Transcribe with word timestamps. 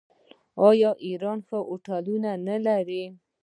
آیا 0.69 0.91
ایران 1.07 1.39
ښه 1.47 1.57
هوټلونه 1.67 2.29
نلري؟ 2.47 3.03